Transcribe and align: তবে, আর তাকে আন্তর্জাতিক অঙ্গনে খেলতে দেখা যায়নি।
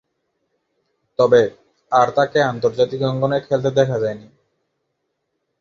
তবে, 1.19 1.41
আর 1.91 2.07
তাকে 2.17 2.39
আন্তর্জাতিক 2.51 3.01
অঙ্গনে 3.01 3.37
খেলতে 3.47 3.69
দেখা 3.79 3.97
যায়নি। 3.99 4.27